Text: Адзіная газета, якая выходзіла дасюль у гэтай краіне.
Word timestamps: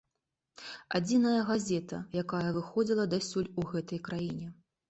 Адзіная 0.99 1.41
газета, 1.51 2.01
якая 2.23 2.41
выходзіла 2.57 3.07
дасюль 3.15 3.53
у 3.61 3.67
гэтай 3.75 3.99
краіне. 4.09 4.53